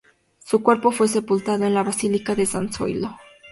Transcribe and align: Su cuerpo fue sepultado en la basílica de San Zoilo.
Su 0.43 0.63
cuerpo 0.63 0.91
fue 0.91 1.07
sepultado 1.07 1.63
en 1.63 1.75
la 1.75 1.83
basílica 1.83 2.33
de 2.33 2.47
San 2.47 2.73
Zoilo. 2.73 3.19